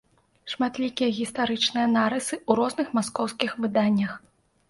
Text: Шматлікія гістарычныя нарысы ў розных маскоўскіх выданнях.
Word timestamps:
Шматлікія 0.51 1.09
гістарычныя 1.17 1.87
нарысы 1.97 2.33
ў 2.37 2.51
розных 2.61 2.87
маскоўскіх 3.01 3.51
выданнях. 3.67 4.11